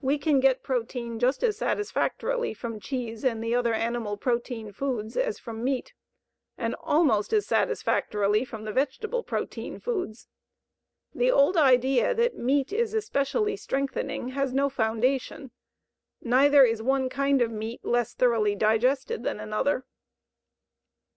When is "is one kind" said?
16.64-17.40